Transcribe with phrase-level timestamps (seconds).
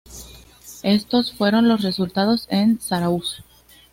[0.81, 3.43] Estos fueron los resultados en Zarauz.